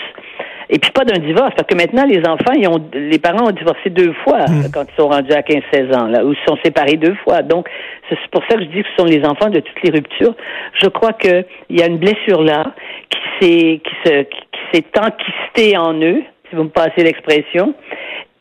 et 0.69 0.79
puis 0.79 0.91
pas 0.91 1.05
d'un 1.05 1.19
divorce, 1.19 1.53
parce 1.55 1.67
que 1.67 1.75
maintenant, 1.75 2.05
les 2.05 2.19
enfants, 2.27 2.53
ils 2.57 2.67
ont, 2.67 2.83
les 2.93 3.19
parents 3.19 3.47
ont 3.47 3.51
divorcé 3.51 3.89
deux 3.89 4.13
fois 4.25 4.39
hmm. 4.39 4.69
quand 4.73 4.83
ils 4.83 5.01
sont 5.01 5.07
rendus 5.07 5.31
à 5.31 5.41
15-16 5.41 5.95
ans, 5.95 6.07
là, 6.07 6.25
ou 6.25 6.33
ils 6.33 6.47
sont 6.47 6.57
séparés 6.63 6.97
deux 6.97 7.15
fois. 7.23 7.41
Donc, 7.41 7.69
c'est 8.09 8.17
pour 8.31 8.41
ça 8.49 8.57
que 8.57 8.63
je 8.63 8.67
dis 8.67 8.83
que 8.83 8.89
ce 8.97 9.03
sont 9.03 9.09
les 9.09 9.23
enfants 9.25 9.49
de 9.49 9.61
toutes 9.61 9.81
les 9.83 9.91
ruptures. 9.91 10.35
Je 10.81 10.87
crois 10.89 11.13
qu'il 11.13 11.45
y 11.69 11.81
a 11.81 11.87
une 11.87 11.97
blessure 11.97 12.41
là 12.41 12.73
qui 13.09 13.19
s'est, 13.39 13.81
qui 13.81 13.95
se, 14.03 14.23
qui 14.23 14.59
s'est 14.73 14.99
enquistée 14.99 15.77
en 15.77 15.93
eux, 16.01 16.21
si 16.49 16.55
vous 16.55 16.63
me 16.63 16.69
passez 16.69 17.03
l'expression, 17.03 17.73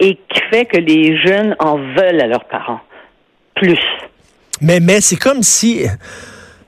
et 0.01 0.17
qui 0.29 0.41
fait 0.51 0.67
que 0.67 0.79
les 0.79 1.17
jeunes 1.19 1.57
en 1.59 1.77
veulent 1.77 2.21
à 2.21 2.27
leurs 2.27 2.47
parents. 2.47 2.81
Plus. 3.55 3.81
Mais, 4.61 4.81
mais 4.81 5.01
c'est 5.01 5.17
comme 5.17 5.43
si 5.43 5.87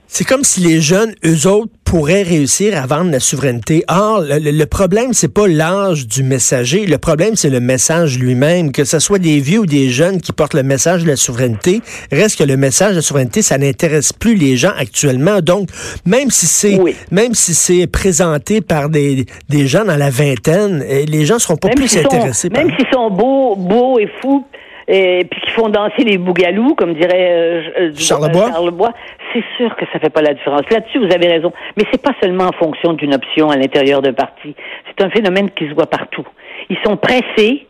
c'est 0.06 0.24
comme 0.24 0.42
si 0.42 0.60
les 0.60 0.80
jeunes, 0.80 1.14
eux 1.24 1.46
autres, 1.46 1.72
pourraient 1.88 2.22
réussir 2.22 2.76
à 2.76 2.86
vendre 2.86 3.10
la 3.10 3.18
souveraineté. 3.18 3.82
Or, 3.88 4.20
le, 4.20 4.50
le 4.50 4.66
problème, 4.66 5.14
c'est 5.14 5.32
pas 5.32 5.48
l'âge 5.48 6.06
du 6.06 6.22
messager. 6.22 6.84
Le 6.84 6.98
problème, 6.98 7.34
c'est 7.34 7.48
le 7.48 7.60
message 7.60 8.18
lui-même. 8.18 8.72
Que 8.72 8.84
ce 8.84 8.98
soit 8.98 9.18
des 9.18 9.40
vieux 9.40 9.60
ou 9.60 9.66
des 9.66 9.88
jeunes 9.88 10.20
qui 10.20 10.32
portent 10.32 10.52
le 10.52 10.62
message 10.62 11.04
de 11.04 11.08
la 11.08 11.16
souveraineté, 11.16 11.80
reste 12.12 12.38
que 12.40 12.44
le 12.44 12.58
message 12.58 12.90
de 12.90 12.96
la 12.96 13.02
souveraineté, 13.02 13.40
ça 13.40 13.56
n'intéresse 13.56 14.12
plus 14.12 14.34
les 14.34 14.58
gens 14.58 14.72
actuellement. 14.76 15.40
Donc, 15.40 15.70
même 16.04 16.30
si 16.30 16.44
c'est, 16.44 16.78
même 17.10 17.32
si 17.32 17.54
c'est 17.54 17.86
présenté 17.86 18.60
par 18.60 18.90
des, 18.90 19.24
des 19.48 19.66
gens 19.66 19.86
dans 19.86 19.96
la 19.96 20.10
vingtaine, 20.10 20.84
eh, 20.86 21.06
les 21.06 21.24
gens 21.24 21.38
seront 21.38 21.56
pas 21.56 21.70
plus 21.70 21.96
intéressés. 21.96 22.50
même 22.50 22.68
s'ils 22.76 22.92
sont 22.92 23.08
beaux, 23.08 23.56
beaux 23.56 23.98
et 23.98 24.10
fous, 24.20 24.44
et 24.88 25.26
puis 25.30 25.40
qui 25.42 25.50
font 25.50 25.68
danser 25.68 26.02
les 26.04 26.16
bougalous, 26.16 26.74
comme 26.74 26.94
dirait 26.94 27.30
euh, 27.30 27.62
euh 27.78 27.92
Charlebois. 27.94 28.92
c'est 29.32 29.44
sûr 29.58 29.76
que 29.76 29.84
ça 29.92 29.98
fait 29.98 30.10
pas 30.10 30.22
la 30.22 30.32
différence. 30.32 30.62
Là-dessus, 30.70 30.98
vous 30.98 31.12
avez 31.12 31.28
raison. 31.28 31.52
Mais 31.76 31.84
c'est 31.92 32.02
pas 32.02 32.14
seulement 32.22 32.44
en 32.44 32.52
fonction 32.52 32.94
d'une 32.94 33.14
option 33.14 33.50
à 33.50 33.56
l'intérieur 33.56 34.00
d'un 34.00 34.14
parti. 34.14 34.54
C'est 34.86 35.04
un 35.04 35.10
phénomène 35.10 35.50
qui 35.50 35.68
se 35.68 35.74
voit 35.74 35.86
partout. 35.86 36.26
Ils 36.70 36.78
sont 36.84 36.96
pressés. 36.96 37.66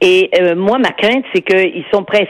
Et 0.00 0.30
euh, 0.40 0.54
moi, 0.54 0.78
ma 0.78 0.90
crainte, 0.90 1.24
c'est 1.34 1.42
qu'ils 1.42 1.84
sont 1.92 2.04
pressés. 2.04 2.28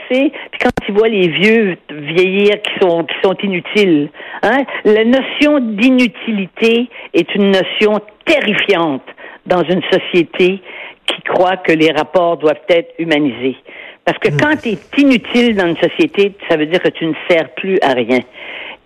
Puis 0.51 0.59
quand 0.61 0.71
ils 0.87 0.93
voient 0.93 1.07
les 1.07 1.27
vieux 1.27 1.77
vieillir 1.89 2.61
qui 2.61 2.71
sont 2.81 3.03
qui 3.03 3.15
sont 3.23 3.35
inutiles, 3.43 4.09
hein, 4.41 4.63
la 4.85 5.05
notion 5.05 5.59
d'inutilité 5.59 6.89
est 7.13 7.35
une 7.35 7.51
notion 7.51 7.99
terrifiante 8.25 9.03
dans 9.45 9.63
une 9.63 9.81
société 9.91 10.61
qui 11.05 11.21
croit 11.23 11.57
que 11.57 11.71
les 11.71 11.91
rapports 11.91 12.37
doivent 12.37 12.61
être 12.69 12.93
humanisés. 12.99 13.57
Parce 14.05 14.17
que 14.17 14.29
quand 14.29 14.55
tu 14.61 14.69
es 14.69 14.77
inutile 14.97 15.55
dans 15.55 15.67
une 15.67 15.77
société, 15.77 16.33
ça 16.49 16.57
veut 16.57 16.65
dire 16.65 16.81
que 16.81 16.89
tu 16.89 17.05
ne 17.05 17.13
sers 17.29 17.49
plus 17.55 17.77
à 17.81 17.93
rien. 17.93 18.19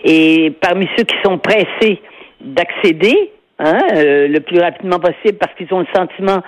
Et 0.03 0.51
parmi 0.62 0.88
ceux 0.98 1.03
qui 1.03 1.15
sont 1.24 1.38
pressés 1.38 2.01
d'accéder, 2.41 3.31
hein, 3.60 3.79
euh, 3.95 4.27
le 4.27 4.39
plus 4.41 4.60
rapidement 4.60 5.00
possible 5.00 5.38
parce 5.39 5.53
qu'ils 5.55 5.74
ont 5.74 5.79
le 5.79 5.88
sentiment 5.95 6.41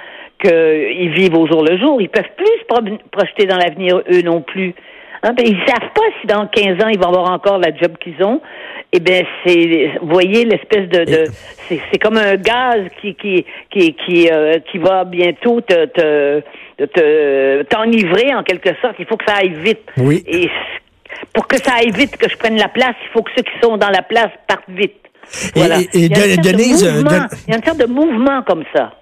qu'ils 0.44 1.10
vivent 1.10 1.36
au 1.36 1.48
jour 1.48 1.64
le 1.64 1.78
jour, 1.78 2.00
ils 2.02 2.10
peuvent 2.10 2.24
plus 2.36 2.46
se 2.46 2.98
projeter 3.12 3.46
dans 3.46 3.58
l'avenir 3.58 4.02
eux 4.12 4.22
non 4.22 4.42
plus. 4.42 4.76
Hein, 5.24 5.34
ben, 5.34 5.46
ils 5.46 5.60
savent 5.68 5.92
pas 5.94 6.02
si 6.22 6.28
dans 6.28 6.48
15 6.48 6.84
ans 6.84 6.88
ils 6.90 7.00
vont 7.00 7.08
avoir 7.08 7.32
encore 7.32 7.58
la 7.58 7.76
job 7.76 7.98
qu'ils 8.00 8.24
ont. 8.24 8.42
Eh 8.94 9.00
bien, 9.00 9.22
c'est, 9.46 9.92
vous 10.02 10.14
voyez 10.14 10.46
l'espèce 10.46 10.88
de, 10.90 11.04
de 11.04 11.24
c'est, 11.68 12.00
comme 12.00 12.18
un 12.18 12.36
gaz 12.36 12.86
qui 13.02 13.16
qui 13.16 13.46
qui 13.70 13.94
qui, 13.94 14.30
euh, 14.32 14.60
qui 14.72 14.78
va 14.78 15.04
bientôt 15.04 15.60
te, 15.62 15.86
te 15.88 16.42
te 16.78 17.64
t'enivrer 17.64 18.34
en 18.34 18.44
quelque 18.44 18.70
sorte. 18.82 18.96
Il 19.00 19.06
faut 19.06 19.18
que 19.18 19.26
ça 19.26 19.38
aille 19.38 19.56
vite. 19.56 19.90
Oui. 19.98 20.24
Et 20.28 20.50
pour 21.34 21.48
que 21.48 21.58
ça 21.58 21.74
aille 21.80 21.92
vite, 21.92 22.16
que 22.18 22.30
je 22.30 22.38
prenne 22.38 22.58
la 22.58 22.70
place, 22.70 22.96
il 23.04 23.10
faut 23.12 23.24
que 23.24 23.32
ceux 23.36 23.44
qui 23.44 23.60
sont 23.62 23.78
dans 23.78 23.90
la 23.90 24.04
place 24.04 24.32
partent 24.48 24.70
vite. 24.70 24.96
Voilà. 25.56 25.80
Et, 25.80 25.84
et, 25.84 26.06
il, 26.06 26.18
y 26.18 26.22
a 26.22 26.28
une 26.28 26.42
Denise, 26.42 26.84
de 26.84 26.92
mouvement, 26.92 27.10
Don... 27.10 27.28
il 27.48 27.52
y 27.52 27.54
a 27.54 27.58
une 27.58 27.64
sorte 27.64 27.80
de 27.80 27.86
mouvement 27.86 28.42
comme 28.44 28.64
ça. 28.74 28.94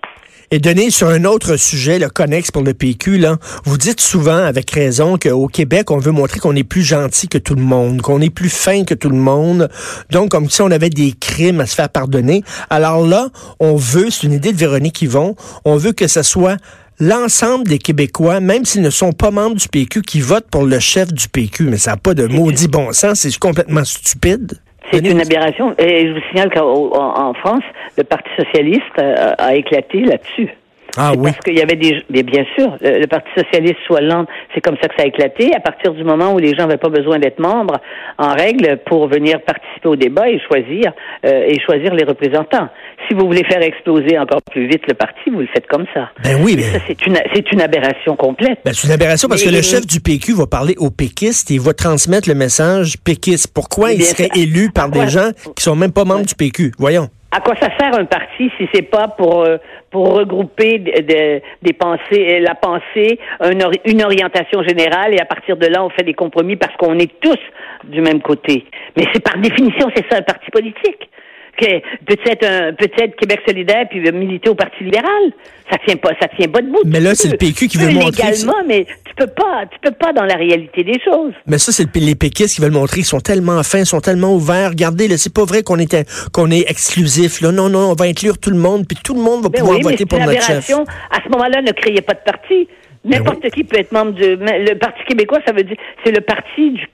Et 0.52 0.60
donner 0.60 0.92
sur 0.92 1.10
un 1.10 1.26
autre 1.26 1.56
sujet, 1.58 2.00
le 2.00 2.10
connexe 2.10 2.52
pour 2.52 2.64
le 2.64 2.74
PQ, 2.74 3.18
là, 3.18 3.38
vous 3.66 3.78
dites 3.78 4.00
souvent, 4.00 4.38
avec 4.38 4.70
raison, 4.72 5.18
qu'au 5.18 5.48
Québec, 5.48 5.92
on 5.92 5.98
veut 5.98 6.12
montrer 6.12 6.40
qu'on 6.40 6.56
est 6.56 6.64
plus 6.64 6.84
gentil 6.84 7.28
que 7.28 7.38
tout 7.38 7.56
le 7.56 7.64
monde, 7.64 8.02
qu'on 8.02 8.22
est 8.22 8.30
plus 8.30 8.50
fin 8.50 8.84
que 8.84 8.94
tout 8.94 9.10
le 9.10 9.18
monde. 9.18 9.70
Donc, 10.12 10.30
comme 10.30 10.50
si 10.50 10.62
on 10.62 10.72
avait 10.72 10.90
des 10.90 11.14
crimes 11.14 11.62
à 11.62 11.66
se 11.66 11.76
faire 11.76 11.90
pardonner. 11.90 12.44
Alors 12.70 13.06
là, 13.06 13.30
on 13.60 13.76
veut, 13.76 14.10
c'est 14.10 14.28
une 14.28 14.34
idée 14.34 14.52
de 14.52 14.58
Véronique 14.58 15.02
Yvon, 15.02 15.36
on 15.66 15.78
veut 15.78 15.94
que 15.94 16.08
ce 16.08 16.24
soit 16.24 16.58
l'ensemble 17.00 17.68
des 17.68 17.80
Québécois, 17.80 18.40
même 18.40 18.66
s'ils 18.66 18.82
ne 18.82 18.90
sont 18.90 19.12
pas 19.12 19.32
membres 19.32 19.56
du 19.56 19.68
PQ, 19.68 20.02
qui 20.02 20.22
votent 20.22 20.50
pour 20.50 20.64
le 20.64 20.80
chef 20.80 21.12
du 21.14 21.28
PQ. 21.28 21.66
Mais 21.66 21.78
ça 21.78 21.92
n'a 21.92 21.98
pas 21.98 22.14
de 22.14 22.28
maudit 22.28 22.68
bon 22.68 22.94
sens, 22.94 23.20
c'est 23.20 23.38
complètement 23.38 23.84
stupide. 23.84 24.60
C'est 24.92 25.06
une 25.06 25.22
aberration. 25.22 25.74
Et 25.78 26.08
je 26.08 26.14
vous 26.14 26.22
signale 26.30 26.52
qu'en 26.54 27.34
France, 27.34 27.64
le 27.98 28.04
Parti 28.04 28.30
socialiste 28.38 28.98
a, 28.98 29.34
a 29.34 29.56
éclaté 29.56 30.02
là-dessus. 30.02 30.50
Ah 30.98 31.14
oui. 31.16 31.32
Parce 31.32 31.40
qu'il 31.46 31.58
y 31.58 31.62
avait 31.62 31.76
des. 31.76 32.04
Mais 32.10 32.24
bien 32.24 32.46
sûr, 32.58 32.78
le, 32.82 33.00
le 33.00 33.08
Parti 33.08 33.30
socialiste 33.38 33.78
soit 33.86 34.02
lent, 34.02 34.26
c'est 34.54 34.62
comme 34.62 34.78
ça 34.82 34.88
que 34.88 34.96
ça 34.98 35.04
a 35.04 35.08
éclaté. 35.08 35.52
À 35.56 35.60
partir 35.60 35.94
du 35.94 36.04
moment 36.04 36.34
où 36.34 36.40
les 36.40 36.56
gens 36.56 36.68
n'avaient 36.68 36.78
pas 36.78 36.90
besoin 36.90 37.20
d'être 37.20 37.40
membres 37.40 37.80
en 38.18 38.34
règle 38.34 38.80
pour 38.86 39.08
venir 39.08 39.42
participer 39.42 39.88
au 39.88 39.96
débat 39.96 40.30
et 40.30 40.40
choisir 40.40 40.94
euh, 41.26 41.46
et 41.48 41.60
choisir 41.60 41.94
les 41.94 42.04
représentants. 42.04 42.70
Si 43.08 43.14
vous 43.14 43.26
voulez 43.26 43.44
faire 43.44 43.62
exploser 43.62 44.18
encore 44.18 44.42
plus 44.52 44.68
vite 44.68 44.82
le 44.88 44.94
parti, 44.94 45.30
vous 45.32 45.40
le 45.40 45.48
faites 45.48 45.68
comme 45.68 45.86
ça. 45.94 46.10
Ben 46.24 46.38
oui, 46.44 46.56
mais 46.56 46.64
ça 46.64 46.80
c'est 46.88 47.06
une 47.06 47.18
c'est 47.34 47.52
une 47.52 47.62
aberration 47.62 48.16
complète. 48.16 48.60
Ben, 48.66 48.74
c'est 48.74 48.88
une 48.88 48.94
aberration 48.94 49.28
parce 49.28 49.44
mais, 49.46 49.52
que 49.52 49.56
le 49.56 49.62
chef 49.62 49.86
du 49.86 50.00
PQ 50.00 50.34
va 50.34 50.48
parler 50.48 50.76
aux 50.78 50.92
péquistes 50.92 51.52
et 51.52 51.56
il 51.56 51.62
va 51.62 51.74
transmettre 51.74 52.30
le 52.30 52.36
message 52.36 52.96
péquiste. 53.04 53.54
Pourquoi 53.54 53.92
il 53.92 54.02
serait 54.04 54.30
ça, 54.34 54.40
élu 54.40 54.72
par 54.72 54.90
des 54.90 55.08
gens 55.08 55.32
qui 55.56 55.64
sont 55.64 55.76
même 55.76 55.92
pas 55.92 56.06
membres 56.06 56.22
ouais. 56.22 56.26
du 56.26 56.36
PQ 56.36 56.72
Voyons. 56.80 57.10
À 57.36 57.42
quoi 57.42 57.54
ça 57.60 57.68
sert 57.78 58.00
un 58.00 58.06
parti 58.06 58.50
si 58.58 58.70
c'est 58.74 58.90
pas 58.90 59.10
pour 59.10 59.44
euh, 59.44 59.58
pour 59.92 60.14
regrouper 60.14 60.80
de, 60.80 61.02
de, 61.02 61.42
des 61.62 61.74
pensées, 61.74 62.40
la 62.40 62.56
pensée, 62.56 63.20
une, 63.42 63.62
une, 63.84 64.04
orientation 64.04 64.64
générale 64.64 65.14
et 65.14 65.20
à 65.20 65.26
partir 65.26 65.58
de 65.58 65.68
là 65.68 65.84
on 65.84 65.90
fait 65.90 66.04
des 66.04 66.14
compromis 66.14 66.56
parce 66.56 66.74
qu'on 66.78 66.98
est 66.98 67.20
tous 67.20 67.40
du 67.84 68.00
même 68.00 68.22
côté. 68.22 68.66
Mais 68.96 69.04
c'est 69.12 69.22
par 69.22 69.38
définition 69.38 69.90
c'est 69.94 70.06
ça 70.10 70.20
un 70.20 70.22
parti 70.22 70.50
politique. 70.50 71.10
Peut-être 71.60 72.46
un 72.46 72.74
peut-être 72.74 73.16
Québec 73.16 73.42
solidaire 73.48 73.86
puis 73.90 74.00
militer 74.12 74.50
au 74.50 74.56
Parti 74.56 74.84
libéral. 74.84 75.32
Ça 75.72 75.78
tient 75.86 75.96
pas 75.96 76.10
ça 76.20 76.28
tient 76.38 76.48
pas 76.48 76.62
debout. 76.62 76.82
Mais 76.86 77.00
là 77.00 77.16
c'est 77.16 77.30
le 77.30 77.38
PQ 77.38 77.68
qui 77.68 77.78
veut 77.78 77.92
montrer 77.92 78.24
légalement, 78.24 78.64
mais 78.68 78.86
tu 79.06 79.16
peux 79.16 79.28
pas 79.28 79.66
tu 79.72 79.80
peux 79.82 79.96
pas 79.96 80.14
dans 80.14 80.26
la 80.26 80.36
réalité 80.36 80.84
des 80.84 81.00
choses. 81.04 81.34
Mais 81.48 81.58
ça 81.58 81.72
c'est 81.72 81.94
les 81.96 82.16
péquistes 82.16 82.56
qui 82.56 82.62
veulent 82.62 82.72
montrer 82.72 82.98
qu'ils 82.98 83.06
sont 83.06 83.22
tellement 83.22 83.62
fins, 83.64 83.80
ils 83.80 83.86
sont 83.86 84.02
tellement 84.02 84.36
ouverts. 84.36 84.70
Regardez 84.70 85.08
là, 85.08 85.18
c'est 85.18 85.34
pas 85.34 85.46
vrai 85.46 85.64
qu'on 85.64 85.80
est 85.80 85.96
qu'on 86.32 86.52
est 86.52 86.70
exclusif 86.70 87.42
là. 87.42 87.52
Non 87.52 87.70
non, 87.70 87.92
on 87.92 87.94
va 87.94 88.06
inclure 88.06 88.38
tout 88.38 88.52
le 88.52 88.58
monde 88.58 88.86
puis 88.88 88.98
tout 89.04 89.14
le 89.14 89.22
monde 89.22 89.44
va 89.44 89.50
mais 89.52 89.60
pouvoir 89.60 89.78
oui, 89.78 89.84
voter 89.84 90.06
pour 90.06 90.20
notre 90.20 90.42
chef. 90.42 90.70
À 91.10 91.24
ce 91.24 91.30
moment-là, 91.30 91.62
ne 91.62 91.72
créez 91.72 92.02
pas 92.02 92.14
de 92.14 92.24
parti. 92.26 92.68
N'importe 93.06 93.44
oui. 93.44 93.52
qui 93.52 93.64
peut 93.64 93.78
être 93.80 93.92
membre 93.92 94.14
du 94.14 94.36
le 94.36 94.74
Parti 94.76 95.04
québécois, 95.08 95.40
ça 95.46 95.54
veut 95.54 95.64
dire 95.64 95.78
c'est 96.04 96.12
le 96.12 96.22
parti 96.22 96.72
du, 96.72 96.88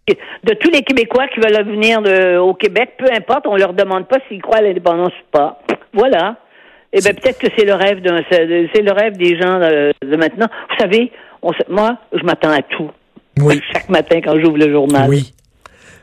de 0.43 0.53
tous 0.55 0.69
les 0.69 0.83
Québécois 0.83 1.27
qui 1.27 1.39
veulent 1.39 1.65
venir 1.65 2.01
de, 2.01 2.37
au 2.37 2.53
Québec, 2.53 2.91
peu 2.97 3.05
importe, 3.11 3.47
on 3.47 3.55
leur 3.55 3.73
demande 3.73 4.07
pas 4.07 4.17
s'ils 4.27 4.41
croient 4.41 4.57
à 4.57 4.61
l'indépendance 4.61 5.13
ou 5.13 5.31
pas. 5.31 5.61
Voilà. 5.93 6.37
Et 6.93 6.99
eh 6.99 7.01
ben 7.01 7.15
peut-être 7.15 7.39
que 7.39 7.47
c'est 7.57 7.65
le 7.65 7.73
rêve 7.73 8.01
d'un 8.01 8.21
c'est 8.29 8.81
le 8.81 8.91
rêve 8.91 9.15
des 9.15 9.39
gens 9.39 9.59
de, 9.59 9.93
de 10.05 10.15
maintenant. 10.17 10.47
Vous 10.69 10.75
savez, 10.77 11.11
on, 11.41 11.51
moi, 11.69 11.97
je 12.11 12.23
m'attends 12.23 12.51
à 12.51 12.61
tout. 12.61 12.91
Oui. 13.39 13.61
Chaque 13.71 13.87
matin 13.87 14.19
quand 14.21 14.37
j'ouvre 14.39 14.57
le 14.57 14.69
journal. 14.69 15.09
Oui. 15.09 15.33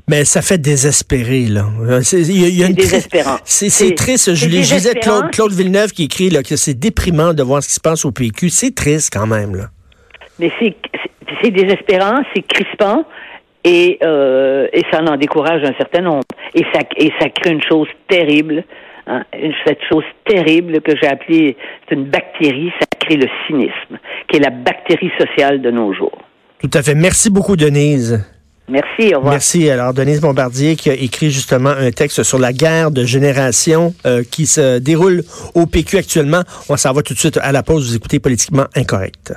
Mais 0.09 0.25
ça 0.25 0.41
fait 0.41 0.57
désespérer, 0.57 1.43
là. 1.43 1.67
Une 1.79 2.73
désespérant. 2.73 3.37
C'est 3.45 3.95
triste. 3.95 4.35
Je, 4.35 4.49
je 4.49 4.49
disais 4.49 4.95
Claude, 4.95 5.31
Claude 5.31 5.53
Villeneuve 5.53 5.93
qui 5.93 6.05
écrit 6.05 6.31
là, 6.31 6.43
que 6.43 6.57
c'est 6.57 6.73
déprimant 6.73 7.35
de 7.35 7.43
voir 7.43 7.63
ce 7.63 7.69
qui 7.69 7.75
se 7.75 7.81
passe 7.81 8.07
au 8.07 8.11
PQ. 8.11 8.49
C'est 8.49 8.75
triste 8.75 9.11
quand 9.13 9.27
même, 9.27 9.55
là. 9.55 9.65
Mais 10.39 10.51
c'est 10.61 11.51
désespérant, 11.51 12.23
c'est 12.35 12.43
crispant. 12.43 13.05
Et, 13.65 13.99
euh, 14.03 14.69
et 14.73 14.83
ça 14.91 15.03
en 15.03 15.17
décourage 15.17 15.63
un 15.65 15.75
certain 15.77 16.01
nombre. 16.01 16.25
Et 16.55 16.65
ça, 16.73 16.81
et 16.97 17.13
ça 17.21 17.29
crée 17.29 17.51
une 17.51 17.63
chose 17.63 17.89
terrible, 18.09 18.65
hein, 19.07 19.25
cette 19.67 19.83
chose 19.91 20.05
terrible 20.25 20.81
que 20.81 20.93
j'ai 20.97 21.09
appelée, 21.09 21.57
c'est 21.89 21.97
une 21.97 22.05
bactérie, 22.05 22.73
ça 22.81 22.87
crée 22.99 23.17
le 23.17 23.27
cynisme, 23.47 23.99
qui 24.29 24.37
est 24.37 24.41
la 24.41 24.51
bactérie 24.51 25.11
sociale 25.19 25.61
de 25.61 25.71
nos 25.71 25.93
jours. 25.93 26.19
Tout 26.61 26.71
à 26.73 26.83
fait. 26.83 26.95
Merci 26.95 27.31
beaucoup, 27.31 27.57
Denise. 27.57 28.25
Merci, 28.69 29.15
au 29.15 29.19
revoir. 29.19 29.33
Merci. 29.33 29.71
Alors, 29.71 29.95
Denise 29.95 30.21
Bombardier 30.21 30.77
qui 30.77 30.91
a 30.91 30.95
écrit 30.95 31.31
justement 31.31 31.71
un 31.71 31.91
texte 31.91 32.23
sur 32.23 32.39
la 32.39 32.53
guerre 32.53 32.91
de 32.91 33.05
génération 33.05 33.95
euh, 34.05 34.23
qui 34.31 34.47
se 34.47 34.79
déroule 34.79 35.23
au 35.55 35.67
PQ 35.67 35.97
actuellement. 35.97 36.43
On 36.69 36.77
s'en 36.77 36.93
va 36.93 37.03
tout 37.03 37.15
de 37.15 37.19
suite 37.19 37.39
à 37.43 37.51
la 37.53 37.63
pause. 37.63 37.89
Vous 37.89 37.97
écoutez 37.97 38.19
Politiquement 38.19 38.67
Incorrect. 38.77 39.33